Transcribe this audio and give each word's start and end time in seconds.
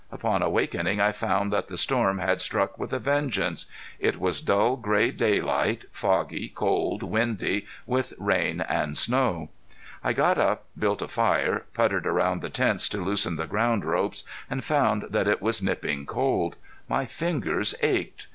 Upon 0.11 0.41
awakening 0.41 0.99
I 0.99 1.11
found 1.11 1.53
that 1.53 1.67
the 1.67 1.77
storm 1.77 2.17
had 2.17 2.41
struck 2.41 2.79
with 2.79 2.91
a 2.91 2.97
vengeance. 2.97 3.67
It 3.99 4.19
was 4.19 4.41
dull 4.41 4.75
gray 4.75 5.11
daylight, 5.11 5.85
foggy, 5.91 6.49
cold, 6.49 7.03
windy, 7.03 7.67
with 7.85 8.15
rain 8.17 8.61
and 8.61 8.97
snow. 8.97 9.49
I 10.03 10.13
got 10.13 10.39
up, 10.39 10.65
built 10.75 11.03
a 11.03 11.07
fire, 11.07 11.65
puttered 11.75 12.07
around 12.07 12.41
the 12.41 12.49
tents 12.49 12.89
to 12.89 12.97
loosen 12.97 13.35
the 13.35 13.45
ground 13.45 13.85
ropes, 13.85 14.23
and 14.49 14.63
found 14.63 15.03
that 15.11 15.27
it 15.27 15.39
was 15.39 15.61
nipping 15.61 16.07
cold. 16.07 16.55
My 16.89 17.05
fingers 17.05 17.75
ached. 17.83 18.25